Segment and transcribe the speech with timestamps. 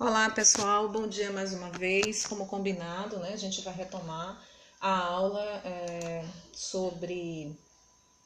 [0.00, 2.24] Olá pessoal, bom dia mais uma vez.
[2.24, 4.40] Como combinado, né, a gente vai retomar
[4.80, 7.58] a aula é, sobre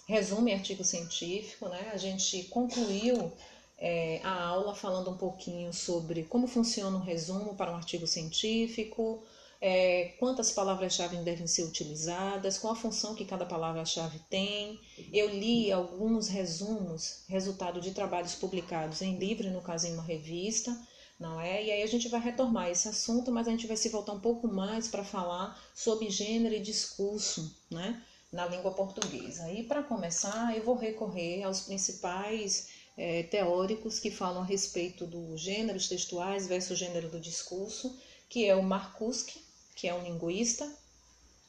[0.06, 1.70] resumo e artigo científico.
[1.70, 1.90] Né?
[1.94, 3.32] A gente concluiu
[3.78, 9.22] é, a aula falando um pouquinho sobre como funciona um resumo para um artigo científico,
[9.58, 14.78] é, quantas palavras-chave devem ser utilizadas, qual a função que cada palavra-chave tem.
[15.10, 20.78] Eu li alguns resumos, resultado de trabalhos publicados em livro, no caso em uma revista,
[21.22, 21.64] não é?
[21.64, 24.20] E aí a gente vai retomar esse assunto, mas a gente vai se voltar um
[24.20, 28.02] pouco mais para falar sobre gênero e discurso, né?
[28.32, 29.48] Na língua portuguesa.
[29.50, 35.40] E para começar, eu vou recorrer aos principais é, teóricos que falam a respeito dos
[35.40, 37.96] gêneros textuais versus gênero do discurso,
[38.28, 39.40] que é o Marcuski,
[39.76, 40.68] que é um linguista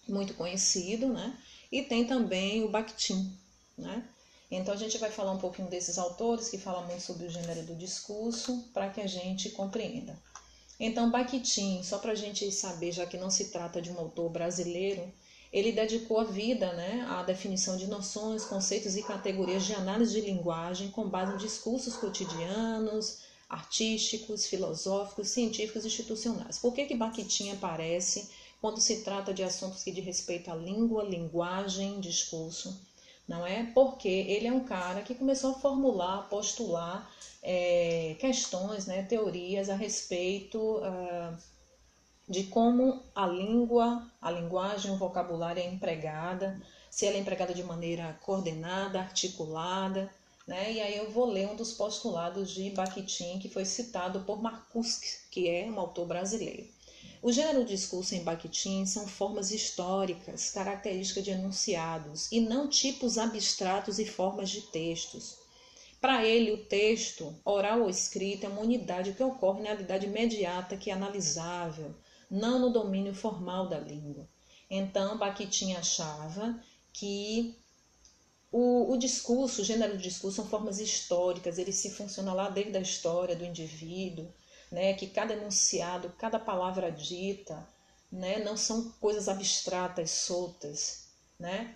[0.08, 1.36] muito conhecido, né?
[1.72, 3.36] E tem também o Bakhtin,
[3.76, 4.08] né?
[4.56, 7.64] Então a gente vai falar um pouquinho desses autores que falam muito sobre o gênero
[7.64, 10.16] do discurso para que a gente compreenda.
[10.80, 14.30] Então Bakhtin, só para a gente saber, já que não se trata de um autor
[14.30, 15.12] brasileiro,
[15.52, 20.22] ele dedicou a vida né, à definição de noções, conceitos e categorias de análise de
[20.22, 26.60] linguagem com base em discursos cotidianos, artísticos, filosóficos, científicos e institucionais.
[26.60, 28.30] Por que, que Bakhtin aparece
[28.62, 32.93] quando se trata de assuntos que de respeito à língua, linguagem, discurso?
[33.34, 33.64] Não é?
[33.74, 39.76] Porque ele é um cara que começou a formular, postular é, questões, né, teorias a
[39.76, 41.36] respeito uh,
[42.30, 47.64] de como a língua, a linguagem, o vocabulário é empregada, se ela é empregada de
[47.64, 50.14] maneira coordenada, articulada,
[50.46, 50.72] né?
[50.72, 55.22] E aí eu vou ler um dos postulados de Bakhtin, que foi citado por Marcuse,
[55.32, 56.68] que é um autor brasileiro.
[57.26, 63.98] O gênero discurso em Bakhtin são formas históricas, características de enunciados, e não tipos abstratos
[63.98, 65.38] e formas de textos.
[66.02, 70.76] Para ele, o texto, oral ou escrito, é uma unidade que ocorre na realidade imediata
[70.76, 71.96] que é analisável,
[72.30, 74.28] não no domínio formal da língua.
[74.70, 76.62] Então, Bakhtin achava
[76.92, 77.56] que
[78.52, 82.78] o, o discurso, o gênero de discurso, são formas históricas, ele se funciona lá desde
[82.78, 84.30] a história do indivíduo,
[84.74, 87.66] né, que cada enunciado, cada palavra dita,
[88.12, 91.76] né, não são coisas abstratas, soltas, né?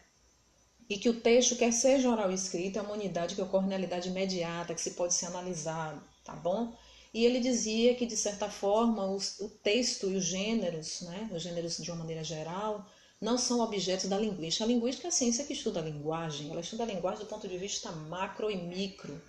[0.89, 3.75] E que o texto, quer seja oral ou escrito, é uma unidade que ocorre na
[3.75, 6.75] realidade imediata, que se pode ser analisado, tá bom?
[7.13, 11.43] E ele dizia que, de certa forma, os, o texto e os gêneros, né, os
[11.43, 12.83] gêneros de uma maneira geral,
[13.21, 14.65] não são objetos da linguística.
[14.65, 17.47] A linguística é a ciência que estuda a linguagem, ela estuda a linguagem do ponto
[17.47, 19.21] de vista macro e micro.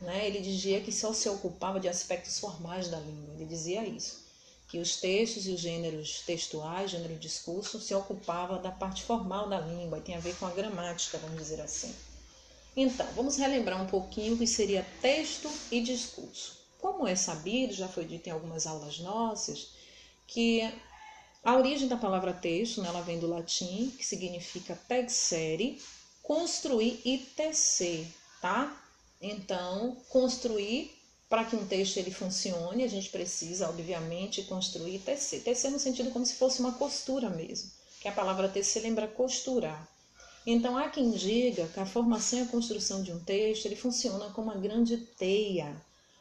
[0.00, 0.26] Né?
[0.26, 4.24] Ele dizia que só se ocupava de aspectos formais da língua, ele dizia isso.
[4.68, 9.60] Que os textos e os gêneros textuais, gênero discurso, se ocupava da parte formal da
[9.60, 11.94] língua, e tem a ver com a gramática, vamos dizer assim.
[12.76, 16.58] Então, vamos relembrar um pouquinho o que seria texto e discurso.
[16.78, 19.68] Como é sabido, já foi dito em algumas aulas nossas,
[20.26, 20.60] que
[21.42, 25.80] a origem da palavra texto, né, ela vem do latim, que significa texere,
[26.22, 28.06] construir e tecer,
[28.42, 28.76] tá?
[29.20, 30.92] Então, construir
[31.28, 35.42] para que um texto ele funcione, a gente precisa, obviamente, construir tecer.
[35.42, 39.88] Tecer no sentido como se fosse uma costura mesmo, que a palavra tecer lembra costurar.
[40.46, 44.30] Então, há quem diga que a formação e a construção de um texto ele funciona
[44.30, 45.74] como uma grande teia,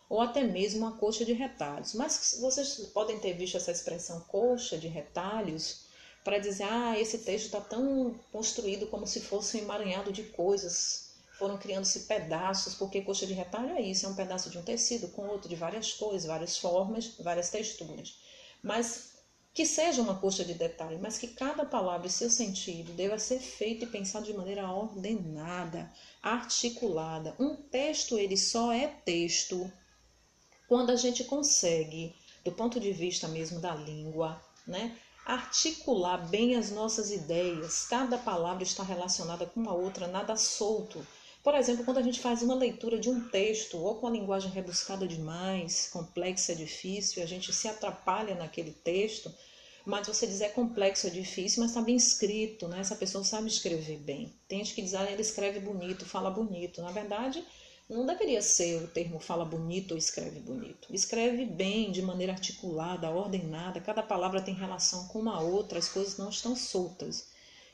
[0.09, 1.94] ou até mesmo uma coxa de retalhos.
[1.94, 5.85] Mas vocês podem ter visto essa expressão coxa de retalhos
[6.23, 11.04] para dizer, ah, esse texto está tão construído como se fosse um emaranhado de coisas.
[11.38, 15.09] Foram criando-se pedaços, porque coxa de retalho é isso, é um pedaço de um tecido
[15.09, 18.18] com outro, de várias cores, várias formas, várias texturas.
[18.63, 19.16] Mas
[19.53, 23.40] que seja uma coxa de detalhe, mas que cada palavra e seu sentido deva ser
[23.40, 25.90] feito e pensado de maneira ordenada,
[26.22, 27.34] articulada.
[27.40, 29.72] Um texto, ele só é texto
[30.68, 32.13] quando a gente consegue,
[32.44, 38.62] do ponto de vista mesmo da língua, né, articular bem as nossas ideias, cada palavra
[38.62, 41.06] está relacionada com a outra, nada solto.
[41.45, 44.50] Por exemplo, quando a gente faz uma leitura de um texto, ou com a linguagem
[44.50, 49.31] rebuscada demais, complexa, difícil, a gente se atrapalha naquele texto,
[49.86, 52.80] mas você diz é complexo, é difícil, mas está bem escrito, né?
[52.80, 54.33] Essa pessoa sabe escrever bem.
[54.47, 56.81] Tem gente que diz, ah, ele escreve bonito, fala bonito.
[56.81, 57.45] Na verdade,
[57.88, 60.88] não deveria ser o termo fala bonito ou escreve bonito.
[60.92, 66.18] Escreve bem, de maneira articulada, ordenada, cada palavra tem relação com uma outra, as coisas
[66.18, 67.27] não estão soltas.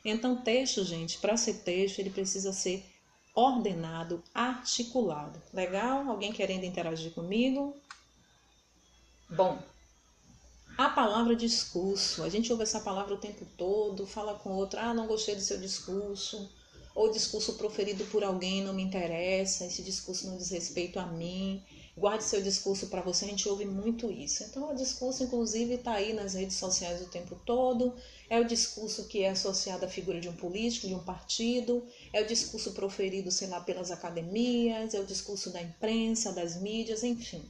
[0.04, 2.91] Então, texto, gente, para ser texto, ele precisa ser
[3.34, 5.40] ordenado, articulado.
[5.52, 6.08] Legal?
[6.08, 7.74] Alguém querendo interagir comigo?
[9.30, 9.58] Bom,
[10.76, 14.94] a palavra discurso, a gente ouve essa palavra o tempo todo, fala com outra, ah,
[14.94, 16.50] não gostei do seu discurso
[16.94, 21.62] ou discurso proferido por alguém não me interessa, esse discurso não diz respeito a mim.
[21.96, 24.42] Guarde seu discurso para você, a gente ouve muito isso.
[24.44, 27.94] Então, o discurso, inclusive, está aí nas redes sociais o tempo todo.
[28.30, 32.22] É o discurso que é associado à figura de um político, de um partido, é
[32.22, 37.44] o discurso proferido, sei lá, pelas academias, é o discurso da imprensa, das mídias, enfim.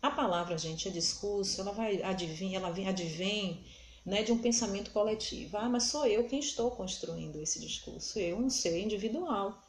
[0.00, 3.64] A palavra, gente, é discurso, ela vai adivinha, ela vem, advém
[4.06, 5.56] né, de um pensamento coletivo.
[5.58, 9.60] Ah, mas sou eu quem estou construindo esse discurso, eu, um ser individual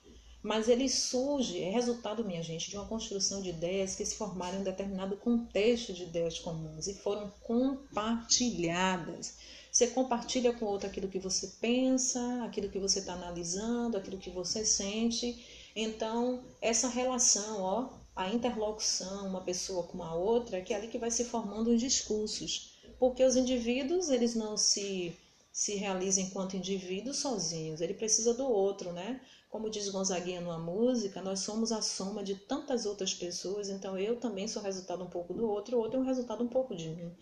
[0.43, 4.57] mas ele surge, é resultado, minha gente, de uma construção de ideias que se formaram
[4.57, 9.35] em um determinado contexto de ideias comuns e foram compartilhadas.
[9.71, 14.17] Você compartilha com o outro aquilo que você pensa, aquilo que você está analisando, aquilo
[14.17, 15.45] que você sente.
[15.75, 20.97] Então, essa relação, ó, a interlocução, uma pessoa com a outra, que é ali que
[20.97, 22.79] vai se formando os discursos.
[22.99, 25.15] Porque os indivíduos, eles não se,
[25.53, 29.21] se realizam enquanto indivíduos sozinhos, ele precisa do outro, né?
[29.51, 34.17] Como diz Gonzaguinha numa música, nós somos a soma de tantas outras pessoas, então eu
[34.17, 36.87] também sou resultado um pouco do outro, o outro é um resultado um pouco de
[36.87, 37.13] mim.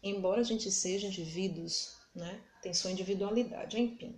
[0.00, 4.16] Embora a gente seja indivíduos, né, tem sua individualidade, enfim.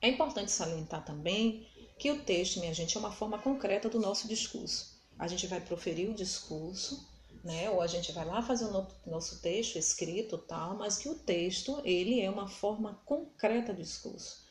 [0.00, 1.66] É importante salientar também
[1.98, 5.02] que o texto, minha gente, é uma forma concreta do nosso discurso.
[5.18, 7.04] A gente vai proferir o discurso,
[7.42, 11.16] né, ou a gente vai lá fazer o nosso texto escrito, tal, mas que o
[11.16, 14.47] texto, ele é uma forma concreta do discurso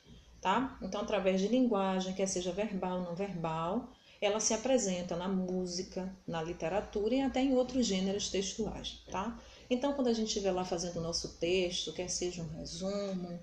[0.48, 0.78] tá?
[0.82, 3.92] Então, através de linguagem, quer seja verbal ou não verbal,
[4.22, 9.38] ela se apresenta na música, na literatura e até em outros gêneros textuais, tá?
[9.70, 13.38] Então, quando a gente estiver lá fazendo o nosso texto, quer seja um resumo,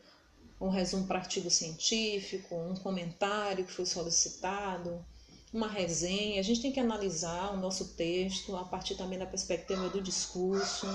[0.59, 5.05] um resumo para artigo científico, um comentário que foi solicitado,
[5.53, 9.91] uma resenha, a gente tem que analisar o nosso texto a partir também da perspectiva
[9.91, 10.87] do discurso,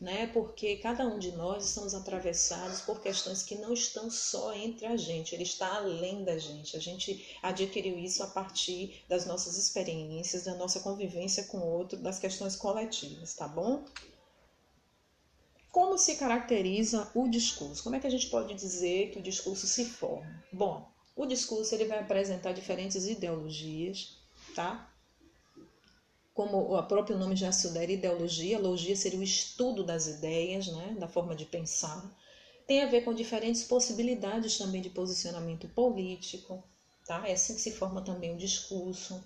[0.00, 0.28] né?
[0.28, 4.96] Porque cada um de nós estamos atravessados por questões que não estão só entre a
[4.96, 6.76] gente, ele está além da gente.
[6.76, 11.98] A gente adquiriu isso a partir das nossas experiências, da nossa convivência com o outro,
[11.98, 13.84] das questões coletivas, tá bom?
[15.70, 17.82] Como se caracteriza o discurso?
[17.82, 20.42] Como é que a gente pode dizer que o discurso se forma?
[20.52, 24.18] Bom, o discurso ele vai apresentar diferentes ideologias,
[24.54, 24.90] tá?
[26.34, 31.08] Como o próprio nome já sugere, ideologia, logia seria o estudo das ideias, né, da
[31.08, 32.10] forma de pensar.
[32.66, 36.62] Tem a ver com diferentes possibilidades também de posicionamento político,
[37.04, 37.26] tá?
[37.28, 39.22] É assim que se forma também o discurso.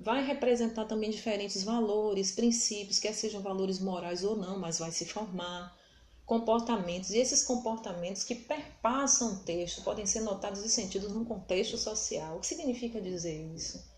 [0.00, 5.04] Vai representar também diferentes valores, princípios, quer sejam valores morais ou não, mas vai se
[5.04, 5.76] formar
[6.26, 11.78] comportamentos, e esses comportamentos que perpassam o texto podem ser notados e sentidos num contexto
[11.78, 12.36] social.
[12.36, 13.95] O que significa dizer isso?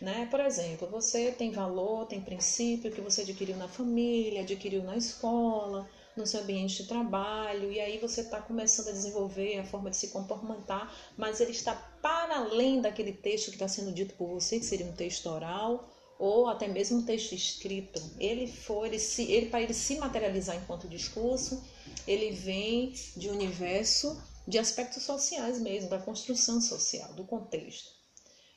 [0.00, 0.26] Né?
[0.30, 5.88] Por exemplo, você tem valor, tem princípio que você adquiriu na família, adquiriu na escola,
[6.16, 9.96] no seu ambiente de trabalho, e aí você está começando a desenvolver a forma de
[9.96, 14.58] se comportar, mas ele está para além daquele texto que está sendo dito por você,
[14.58, 15.88] que seria um texto oral,
[16.18, 18.00] ou até mesmo um texto escrito.
[18.18, 21.62] Ele for, ele, se, ele para ele se materializar enquanto discurso,
[22.06, 28.03] ele vem de um universo de aspectos sociais mesmo, da construção social, do contexto.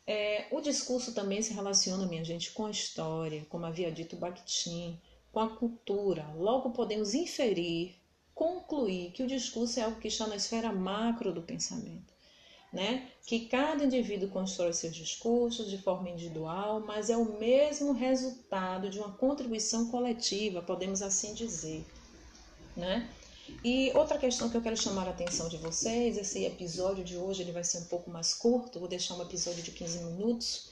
[0.07, 4.97] É, o discurso também se relaciona, minha gente, com a história, como havia dito Bakhtin,
[5.33, 6.33] com a cultura.
[6.37, 7.95] Logo podemos inferir,
[8.33, 12.15] concluir que o discurso é algo que está na esfera macro do pensamento.
[12.71, 13.11] Né?
[13.25, 18.99] Que cada indivíduo constrói seus discursos de forma individual, mas é o mesmo resultado de
[18.99, 21.85] uma contribuição coletiva, podemos assim dizer.
[22.75, 23.09] Né?
[23.63, 27.41] E outra questão que eu quero chamar a atenção de vocês, esse episódio de hoje
[27.41, 30.69] ele vai ser um pouco mais curto, vou deixar um episódio de 15 minutos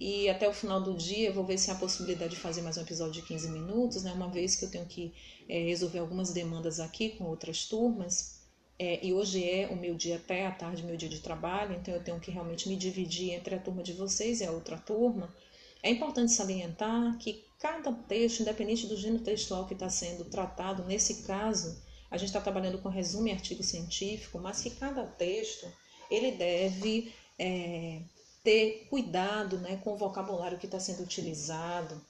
[0.00, 2.76] e até o final do dia eu vou ver se há possibilidade de fazer mais
[2.78, 4.12] um episódio de 15 minutos, né?
[4.12, 5.12] Uma vez que eu tenho que
[5.48, 8.38] é, resolver algumas demandas aqui com outras turmas.
[8.78, 11.92] É, e hoje é o meu dia até a tarde, meu dia de trabalho, então
[11.92, 15.34] eu tenho que realmente me dividir entre a turma de vocês e a outra turma.
[15.82, 21.22] É importante salientar que cada texto, independente do gênero textual que está sendo tratado, nesse
[21.24, 21.76] caso,
[22.10, 25.70] a gente está trabalhando com resumo e artigo científico, mas que cada texto
[26.10, 28.00] ele deve é,
[28.42, 32.00] ter cuidado né, com o vocabulário que está sendo utilizado,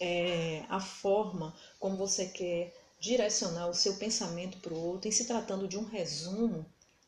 [0.00, 5.08] é, a forma como você quer direcionar o seu pensamento para o outro.
[5.08, 6.64] Em se tratando de um resumo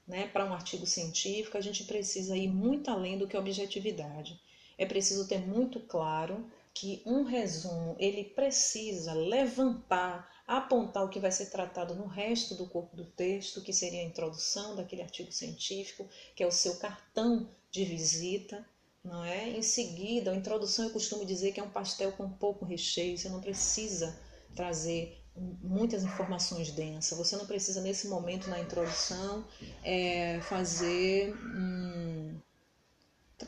[0.07, 4.39] né, para um artigo científico, a gente precisa ir muito além do que a objetividade.
[4.77, 11.33] É preciso ter muito claro que um resumo ele precisa levantar apontar o que vai
[11.33, 16.07] ser tratado no resto do corpo do texto, que seria a introdução daquele artigo científico,
[16.35, 18.66] que é o seu cartão de visita,
[19.02, 19.49] não é?
[19.49, 23.28] Em seguida, a introdução eu costumo dizer que é um pastel com pouco recheio, você
[23.28, 24.19] não precisa
[24.54, 29.45] trazer muitas informações densas, você não precisa nesse momento na introdução
[29.83, 31.35] é, fazer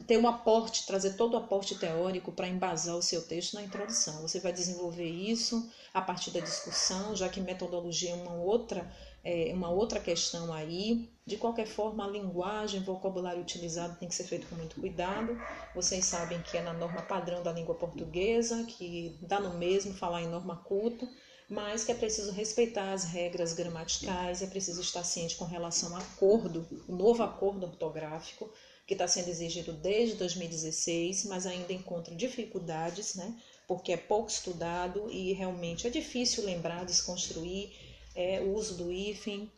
[0.06, 4.22] ter um aporte, trazer todo o aporte teórico para embasar o seu texto na introdução.
[4.22, 8.90] Você vai desenvolver isso a partir da discussão, já que metodologia é uma outra,
[9.24, 11.08] é, uma outra questão aí.
[11.24, 15.40] De qualquer forma, a linguagem, vocabulário utilizado tem que ser feito com muito cuidado.
[15.74, 20.22] Vocês sabem que é na norma padrão da língua portuguesa, que dá no mesmo falar
[20.22, 21.08] em norma culto,
[21.48, 26.02] mas que é preciso respeitar as regras gramaticais, é preciso estar ciente com relação ao
[26.02, 28.50] acordo, o novo acordo ortográfico,
[28.86, 33.36] que está sendo exigido desde 2016, mas ainda encontra dificuldades, né?
[33.66, 37.72] Porque é pouco estudado e realmente é difícil lembrar, desconstruir
[38.14, 39.50] é, o uso do hífen,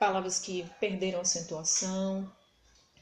[0.00, 2.30] palavras que perderam acentuação,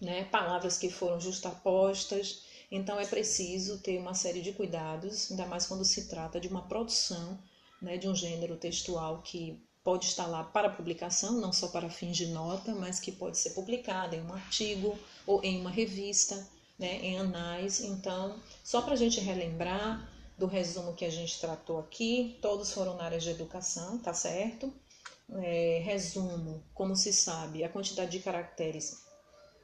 [0.01, 0.25] né?
[0.25, 2.43] Palavras que foram justapostas.
[2.71, 6.69] Então é preciso ter uma série de cuidados, ainda mais quando se trata de uma
[6.69, 7.39] produção,
[7.81, 7.97] né?
[7.97, 12.27] De um gênero textual que pode estar lá para publicação, não só para fins de
[12.27, 14.99] nota, mas que pode ser publicada em um artigo
[15.31, 16.35] ou em uma revista,
[16.77, 17.81] né, em anais.
[17.81, 22.97] Então, só para a gente relembrar do resumo que a gente tratou aqui, todos foram
[22.97, 24.73] na área de educação, tá certo?
[25.33, 29.05] É, resumo, como se sabe, a quantidade de caracteres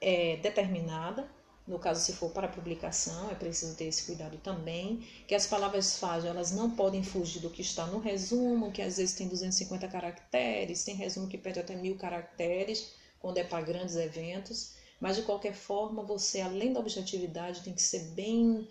[0.01, 1.29] é determinada,
[1.67, 5.99] no caso se for para publicação, é preciso ter esse cuidado também, que as palavras
[5.99, 9.89] fágil, elas não podem fugir do que está no resumo, que às vezes tem 250
[9.89, 15.23] caracteres, tem resumo que pede até mil caracteres, quando é para grandes eventos, mas de
[15.23, 18.69] qualquer forma, você, além da objetividade, tem que ser bem,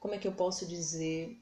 [0.00, 1.36] como é que eu posso dizer,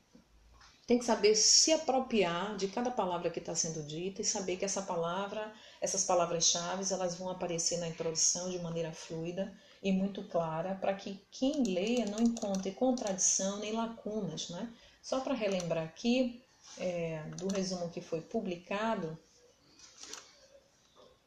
[0.87, 4.65] tem que saber se apropriar de cada palavra que está sendo dita e saber que
[4.65, 10.75] essa palavra, essas palavras-chave, elas vão aparecer na introdução de maneira fluida e muito clara
[10.75, 14.49] para que quem leia não encontre contradição nem lacunas.
[14.49, 14.73] Né?
[15.01, 16.43] Só para relembrar aqui
[16.79, 19.17] é, do resumo que foi publicado,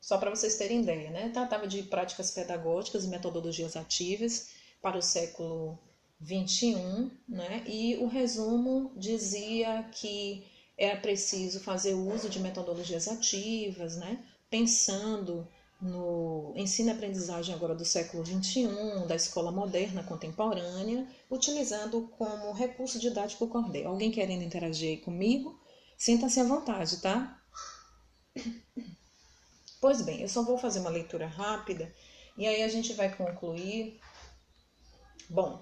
[0.06, 1.30] só para vocês terem ideia, né?
[1.30, 5.80] tratava de práticas pedagógicas e metodologias ativas para o século
[6.20, 7.64] 21, né?
[7.66, 10.46] e o resumo dizia que
[10.78, 14.24] era preciso fazer uso de metodologias ativas, né?
[14.48, 15.48] pensando
[15.82, 18.68] no ensino e aprendizagem agora do século XXI,
[19.08, 23.90] da escola moderna contemporânea, utilizando como recurso didático o cordel.
[23.90, 25.60] Alguém querendo interagir aí comigo?
[25.98, 27.42] Sinta-se à vontade, tá?
[29.86, 31.94] Pois bem, eu só vou fazer uma leitura rápida
[32.36, 34.00] e aí a gente vai concluir.
[35.30, 35.62] Bom,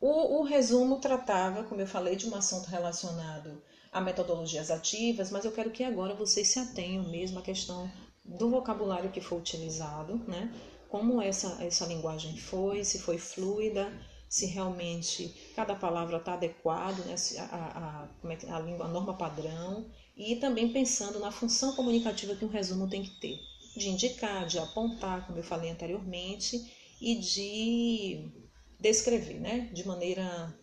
[0.00, 5.44] o, o resumo tratava, como eu falei, de um assunto relacionado a metodologias ativas, mas
[5.44, 7.92] eu quero que agora vocês se atenham mesmo à questão
[8.24, 10.50] do vocabulário que foi utilizado, né?
[10.88, 13.92] Como essa, essa linguagem foi, se foi fluida,
[14.30, 17.16] se realmente cada palavra está adequada, né?
[17.36, 22.44] a, a, é a, língua, a norma padrão, e também pensando na função comunicativa que
[22.44, 23.40] um resumo tem que ter,
[23.76, 28.30] de indicar, de apontar, como eu falei anteriormente, e de
[28.78, 29.68] descrever, né?
[29.72, 30.56] De maneira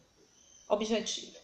[0.70, 1.38] objetiva.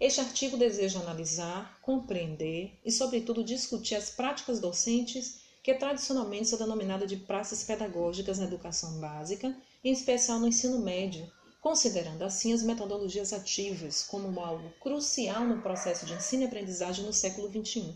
[0.00, 7.08] Este artigo deseja analisar, compreender e, sobretudo, discutir as práticas docentes que tradicionalmente são denominadas
[7.08, 9.54] de praças pedagógicas na educação básica,
[9.84, 11.30] em especial no ensino médio,
[11.62, 17.12] considerando assim as metodologias ativas como algo crucial no processo de ensino e aprendizagem no
[17.12, 17.94] século XXI.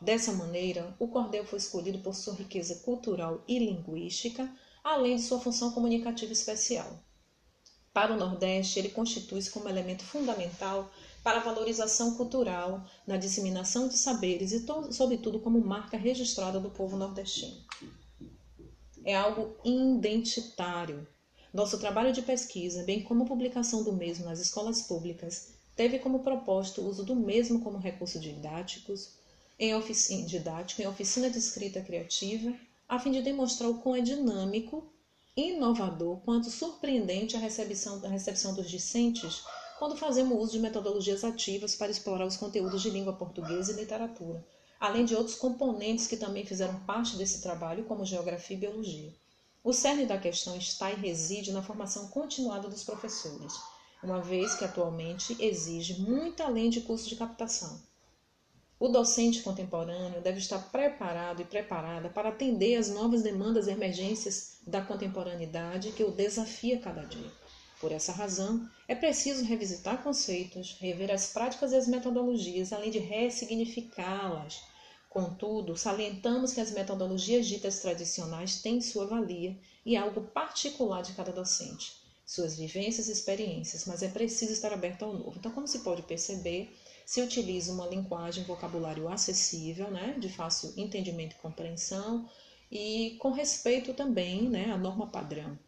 [0.00, 4.48] Dessa maneira, o cordel foi escolhido por sua riqueza cultural e linguística,
[4.84, 7.02] além de sua função comunicativa especial.
[7.92, 10.88] Para o Nordeste, ele constitui-se como elemento fundamental
[11.24, 16.96] para a valorização cultural, na disseminação de saberes e, sobretudo, como marca registrada do povo
[16.96, 17.56] nordestino.
[19.04, 21.08] É algo identitário.
[21.56, 26.18] Nosso trabalho de pesquisa, bem como a publicação do mesmo nas escolas públicas, teve como
[26.18, 29.12] propósito o uso do mesmo como recurso didáticos,
[29.58, 32.54] em oficina, didático em oficina de escrita criativa,
[32.86, 34.86] a fim de demonstrar o quão é dinâmico,
[35.34, 39.42] inovador, quanto surpreendente a recepção, a recepção dos discentes
[39.78, 44.46] quando fazemos uso de metodologias ativas para explorar os conteúdos de língua portuguesa e literatura,
[44.78, 49.25] além de outros componentes que também fizeram parte desse trabalho, como geografia e biologia.
[49.66, 53.52] O cerne da questão está e reside na formação continuada dos professores,
[54.00, 57.82] uma vez que atualmente exige muito além de curso de captação.
[58.78, 64.58] O docente contemporâneo deve estar preparado e preparada para atender às novas demandas e emergências
[64.64, 67.32] da contemporaneidade que o desafia cada dia.
[67.80, 73.00] Por essa razão, é preciso revisitar conceitos, rever as práticas e as metodologias, além de
[73.00, 74.62] ressignificá-las.
[75.16, 81.32] Contudo, salientamos que as metodologias ditas tradicionais têm sua valia e algo particular de cada
[81.32, 81.94] docente,
[82.26, 85.38] suas vivências e experiências, mas é preciso estar aberto ao novo.
[85.38, 86.70] Então, como se pode perceber,
[87.06, 92.28] se utiliza uma linguagem, vocabulário acessível, né, de fácil entendimento e compreensão,
[92.70, 95.58] e com respeito também né, à norma padrão.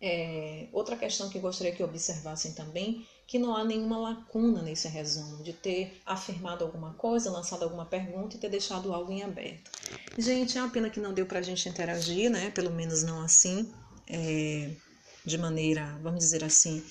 [0.00, 5.40] É, outra questão que gostaria que observassem também, que não há nenhuma lacuna nesse resumo,
[5.44, 9.70] de ter afirmado alguma coisa, lançado alguma pergunta e ter deixado algo em aberto.
[10.18, 12.50] Gente, é uma pena que não deu para a gente interagir, né?
[12.50, 13.72] Pelo menos não assim,
[14.08, 14.72] é,
[15.24, 16.84] de maneira, vamos dizer assim,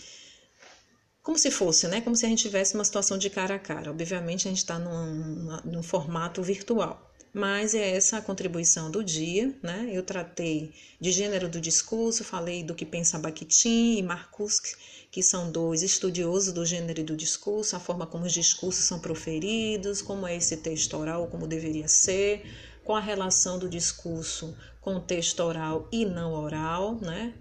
[1.21, 1.99] como se fosse, né?
[1.99, 3.91] Como se a gente tivesse uma situação de cara a cara.
[3.91, 9.55] Obviamente a gente está num, num formato virtual mas é essa a contribuição do dia,
[9.61, 9.89] né?
[9.91, 14.75] Eu tratei de gênero do discurso, falei do que pensa Bakhtin e Marcuse,
[15.11, 18.99] que são dois estudiosos do gênero e do discurso, a forma como os discursos são
[18.99, 22.43] proferidos, como é esse texto oral, como deveria ser,
[22.83, 27.33] com a relação do discurso com o texto oral e não oral, né?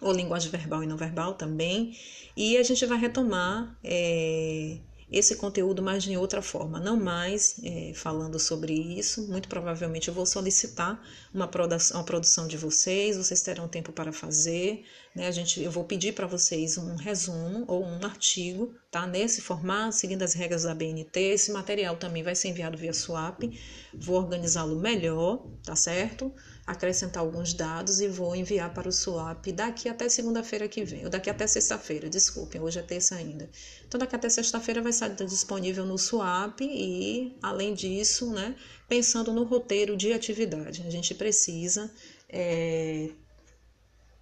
[0.00, 1.96] Ou linguagem verbal e não verbal também.
[2.36, 4.78] E a gente vai retomar é,
[5.10, 9.26] esse conteúdo, mas de outra forma, não mais é, falando sobre isso.
[9.28, 14.12] Muito provavelmente eu vou solicitar uma produção, uma produção de vocês, vocês terão tempo para
[14.12, 14.84] fazer.
[15.14, 15.26] Né?
[15.26, 19.06] A gente, eu vou pedir para vocês um resumo ou um artigo, tá?
[19.06, 21.18] Nesse formato, seguindo as regras da BNT.
[21.18, 23.58] Esse material também vai ser enviado via SWAP.
[23.94, 26.30] Vou organizá-lo melhor, tá certo?
[26.68, 31.10] Acrescentar alguns dados e vou enviar para o SWAP daqui até segunda-feira que vem, ou
[31.10, 33.48] daqui até sexta-feira, desculpem, hoje é terça ainda.
[33.86, 38.54] Então, daqui até sexta-feira vai estar disponível no SWAP e, além disso, né,
[38.86, 41.90] pensando no roteiro de atividade, a gente precisa
[42.28, 43.08] é,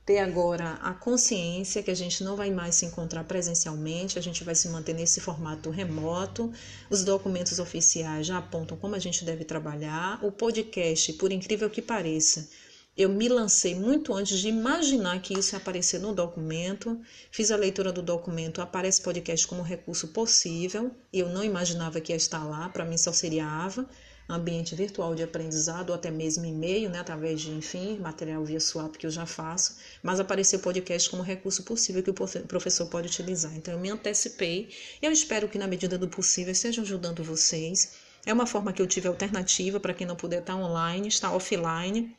[0.06, 4.44] ter agora a consciência que a gente não vai mais se encontrar presencialmente, a gente
[4.44, 6.52] vai se manter nesse formato remoto.
[6.88, 10.24] Os documentos oficiais já apontam como a gente deve trabalhar.
[10.24, 12.48] O podcast, por incrível que pareça,
[12.96, 17.00] eu me lancei muito antes de imaginar que isso ia aparecer no documento.
[17.32, 20.92] Fiz a leitura do documento, aparece podcast como recurso possível.
[21.12, 23.84] Eu não imaginava que ia estar lá, para mim só seria AVA
[24.28, 28.96] ambiente virtual de aprendizado, ou até mesmo e-mail, né, através de, enfim, material via swap
[28.96, 32.14] que eu já faço, mas apareceu podcast como recurso possível que o
[32.46, 33.54] professor pode utilizar.
[33.56, 37.92] Então, eu me antecipei e eu espero que, na medida do possível, esteja ajudando vocês.
[38.24, 42.16] É uma forma que eu tive alternativa para quem não puder estar online, estar offline,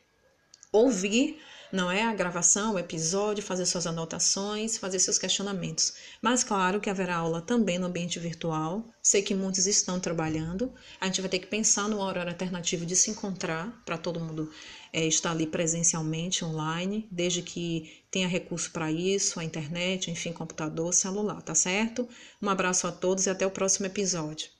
[0.72, 1.38] ouvir
[1.72, 5.94] não é a gravação, o episódio, fazer suas anotações, fazer seus questionamentos.
[6.22, 8.88] Mas claro que haverá aula também no ambiente virtual.
[9.02, 10.72] Sei que muitos estão trabalhando.
[11.00, 14.50] A gente vai ter que pensar no horário alternativo de se encontrar para todo mundo
[14.92, 20.92] é, estar ali presencialmente, online, desde que tenha recurso para isso, a internet, enfim, computador,
[20.94, 22.08] celular, tá certo?
[22.40, 24.57] Um abraço a todos e até o próximo episódio.